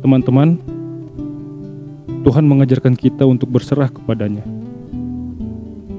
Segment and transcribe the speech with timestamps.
[0.00, 0.56] Teman-teman,
[2.24, 4.40] Tuhan mengajarkan kita untuk berserah kepadanya,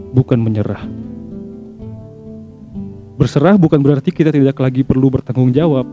[0.09, 0.81] bukan menyerah.
[3.22, 5.86] Berserah bukan berarti kita tidak lagi perlu bertanggung jawab.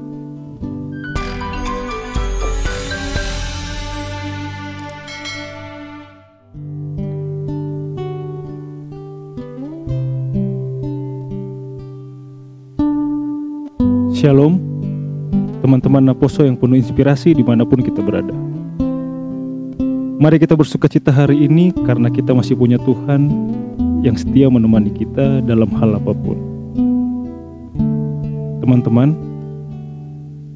[14.16, 14.67] Shalom,
[15.68, 18.32] teman-teman Naposo yang penuh inspirasi di mana pun kita berada.
[20.16, 23.28] Mari kita bersuka cita hari ini karena kita masih punya Tuhan
[24.00, 26.40] yang setia menemani kita dalam hal apa pun.
[28.64, 29.12] Teman-teman,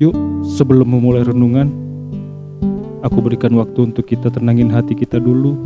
[0.01, 0.17] yuk
[0.49, 1.69] sebelum memulai renungan,
[3.05, 5.61] aku berikan waktu untuk kita tenangin hati kita dulu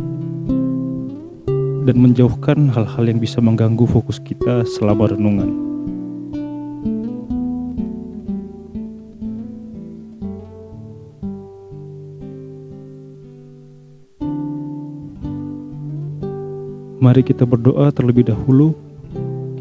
[1.87, 5.66] dan menjauhkan hal-hal yang bisa mengganggu fokus kita selama renungan.
[16.97, 18.73] Mari kita berdoa terlebih dahulu.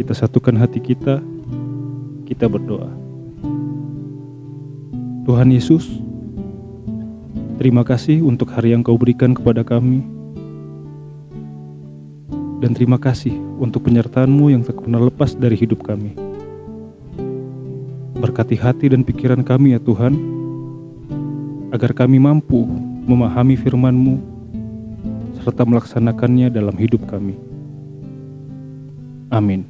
[0.01, 1.21] Kita satukan hati kita.
[2.25, 2.89] Kita berdoa.
[5.29, 5.85] Tuhan Yesus,
[7.61, 10.01] terima kasih untuk hari yang Kau berikan kepada kami.
[12.65, 16.17] Dan terima kasih untuk penyertaan-Mu yang tak pernah lepas dari hidup kami.
[18.17, 20.17] Berkati hati dan pikiran kami ya Tuhan,
[21.69, 22.65] agar kami mampu
[23.05, 24.36] memahami firman-Mu
[25.47, 27.39] serta melaksanakannya dalam hidup kami.
[29.31, 29.63] Amin.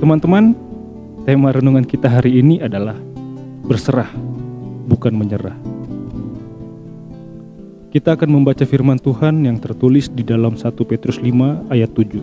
[0.00, 0.56] Teman-teman,
[1.28, 2.96] tema renungan kita hari ini adalah
[3.68, 4.08] berserah,
[4.88, 5.60] bukan menyerah.
[7.92, 12.16] Kita akan membaca firman Tuhan yang tertulis di dalam 1 Petrus 5 ayat 7.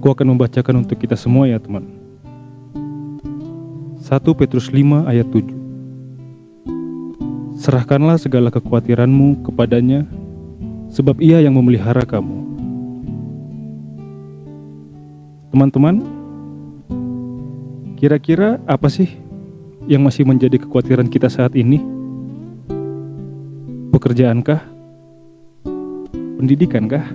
[0.00, 1.92] Aku akan membacakan untuk kita semua ya teman.
[4.00, 5.61] 1 Petrus 5 ayat 7.
[7.62, 10.02] Serahkanlah segala kekhawatiranmu kepadanya,
[10.90, 12.42] sebab ia yang memelihara kamu.
[15.54, 16.02] Teman-teman,
[17.94, 19.14] kira-kira apa sih
[19.86, 21.78] yang masih menjadi kekhawatiran kita saat ini?
[23.94, 24.58] Pekerjaankah?
[26.42, 27.14] Pendidikankah?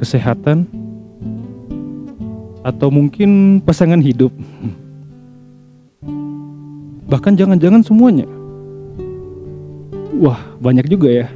[0.00, 0.64] Kesehatan?
[2.64, 4.32] Atau mungkin pasangan hidup?
[7.10, 8.39] Bahkan jangan-jangan semuanya.
[10.20, 11.32] Wah, banyak juga ya.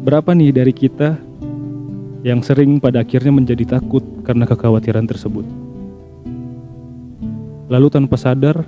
[0.00, 1.20] Berapa nih dari kita
[2.24, 5.44] yang sering pada akhirnya menjadi takut karena kekhawatiran tersebut?
[7.68, 8.64] Lalu tanpa sadar,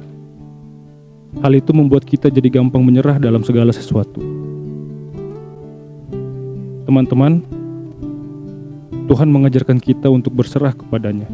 [1.41, 4.21] hal itu membuat kita jadi gampang menyerah dalam segala sesuatu.
[6.84, 7.41] Teman-teman,
[9.09, 11.33] Tuhan mengajarkan kita untuk berserah kepadanya,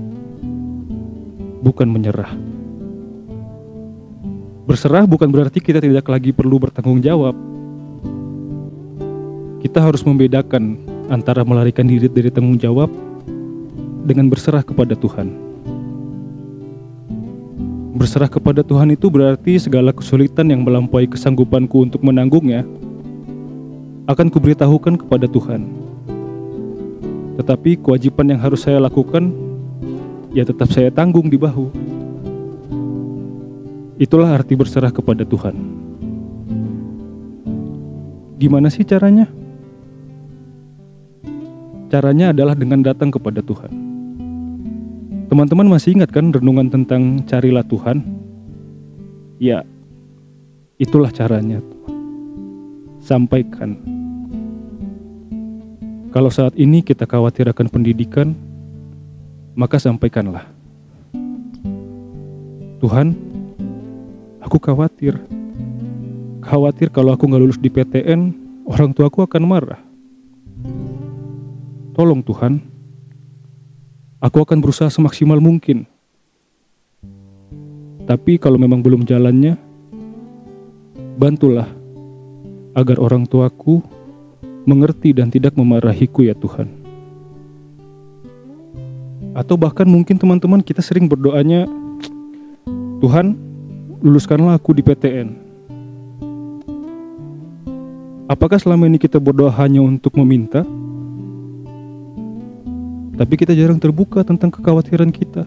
[1.59, 2.48] bukan menyerah.
[4.69, 7.33] Berserah bukan berarti kita tidak lagi perlu bertanggung jawab.
[9.65, 10.77] Kita harus membedakan
[11.09, 12.93] antara melarikan diri dari tanggung jawab
[14.05, 15.33] dengan berserah kepada Tuhan.
[17.97, 22.69] Berserah kepada Tuhan itu berarti segala kesulitan yang melampaui kesanggupanku untuk menanggungnya
[24.05, 25.65] akan kuberitahukan kepada Tuhan.
[27.41, 29.33] Tetapi kewajiban yang harus saya lakukan
[30.37, 31.97] ya tetap saya tanggung di bahu.
[33.99, 35.59] Itulah arti berserah kepada Tuhan.
[38.39, 39.27] Gimana sih caranya?
[41.91, 43.75] Caranya adalah dengan datang kepada Tuhan.
[45.27, 48.07] Teman-teman masih ingat kan renungan tentang carilah Tuhan?
[49.43, 49.67] Ya,
[50.79, 51.59] itulah caranya.
[53.03, 53.83] Sampaikan.
[56.15, 58.39] Kalau saat ini kita khawatir akan pendidikan,
[59.59, 60.47] maka sampaikanlah.
[62.79, 63.28] Tuhan,
[64.49, 65.13] Aku khawatir.
[66.41, 68.33] Khawatir kalau aku nggak lulus di PTN,
[68.65, 69.77] orang tuaku akan marah.
[71.93, 72.57] Tolong Tuhan,
[74.17, 75.85] aku akan berusaha semaksimal mungkin.
[78.09, 79.61] Tapi kalau memang belum jalannya,
[81.21, 81.69] bantulah
[82.73, 83.85] agar orang tuaku
[84.65, 86.73] mengerti dan tidak memarahiku ya Tuhan.
[89.37, 91.69] Atau bahkan mungkin teman-teman kita sering berdoanya,
[93.05, 93.48] Tuhan,
[93.99, 95.29] luluskanlah aku di PTN.
[98.29, 100.63] Apakah selama ini kita berdoa hanya untuk meminta?
[103.19, 105.43] Tapi kita jarang terbuka tentang kekhawatiran kita.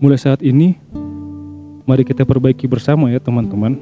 [0.00, 0.78] Mulai saat ini,
[1.84, 3.76] mari kita perbaiki bersama ya teman-teman.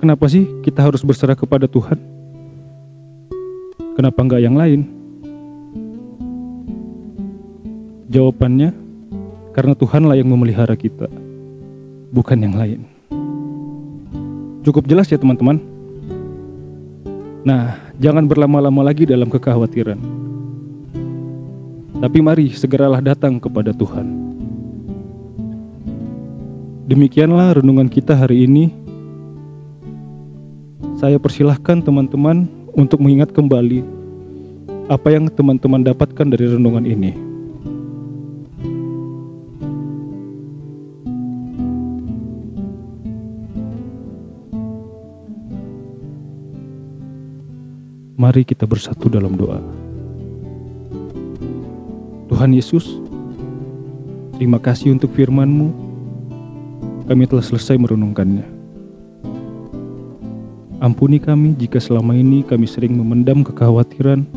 [0.00, 1.96] Kenapa sih kita harus berserah kepada Tuhan?
[3.96, 4.99] Kenapa enggak yang lain?
[8.10, 8.74] Jawabannya,
[9.54, 11.06] karena Tuhanlah yang memelihara kita,
[12.10, 12.82] bukan yang lain.
[14.66, 15.62] Cukup jelas ya teman-teman?
[17.46, 20.02] Nah, jangan berlama-lama lagi dalam kekhawatiran.
[22.02, 24.10] Tapi mari segeralah datang kepada Tuhan.
[26.90, 28.74] Demikianlah renungan kita hari ini.
[30.98, 33.86] Saya persilahkan teman-teman untuk mengingat kembali
[34.90, 37.29] apa yang teman-teman dapatkan dari renungan ini.
[48.20, 49.64] Mari kita bersatu dalam doa.
[52.28, 53.00] Tuhan Yesus,
[54.36, 55.72] terima kasih untuk firman-Mu.
[57.08, 58.44] Kami telah selesai merenungkannya.
[60.84, 64.28] Ampuni kami jika selama ini kami sering memendam kekhawatiran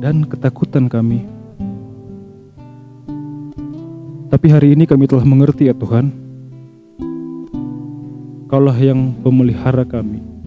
[0.00, 1.28] dan ketakutan kami.
[4.32, 6.16] Tapi hari ini kami telah mengerti ya Tuhan,
[8.48, 10.37] Kaulah yang pemelihara kami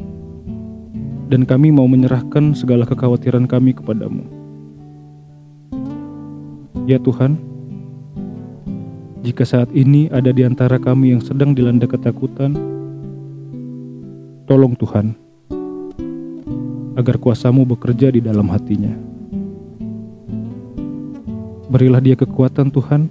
[1.32, 4.28] dan kami mau menyerahkan segala kekhawatiran kami kepadamu.
[6.84, 7.40] Ya Tuhan,
[9.24, 12.52] jika saat ini ada di antara kami yang sedang dilanda ketakutan,
[14.44, 15.16] tolong Tuhan,
[17.00, 18.92] agar kuasamu bekerja di dalam hatinya.
[21.72, 23.08] Berilah dia kekuatan Tuhan,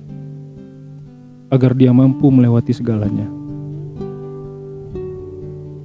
[1.49, 3.40] agar dia mampu melewati segalanya.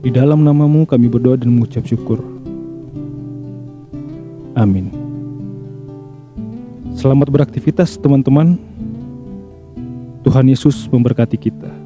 [0.06, 2.22] Di dalam namamu kami berdoa dan mengucap syukur.
[4.54, 4.94] Amin.
[6.94, 8.54] Selamat beraktivitas teman-teman.
[10.22, 11.85] Tuhan Yesus memberkati kita.